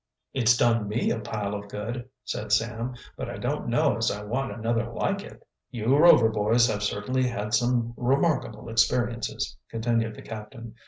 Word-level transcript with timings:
"It's 0.33 0.57
done 0.57 0.87
me 0.87 1.11
a 1.11 1.19
pile 1.19 1.53
of 1.53 1.67
good," 1.67 2.09
said 2.23 2.51
Sam. 2.51 2.95
"But 3.15 3.29
I 3.29 3.37
don't 3.37 3.67
know 3.67 3.97
as 3.97 4.09
I 4.09 4.23
want 4.23 4.51
another 4.51 4.91
like 4.91 5.21
it." 5.21 5.45
"You 5.69 5.95
Rover 5.95 6.29
boys 6.29 6.65
have 6.71 6.81
certainly 6.81 7.27
had 7.27 7.53
some 7.53 7.93
remarkable 7.95 8.67
experiences," 8.67 9.55
continued 9.69 10.15
the 10.15 10.23
captain. 10.23 10.73